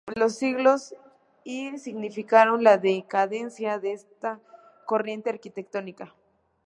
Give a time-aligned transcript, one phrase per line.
[0.15, 0.95] Los siglos
[1.43, 4.39] y significaron la decadencia de esta
[4.87, 6.15] corriente arquitectónica.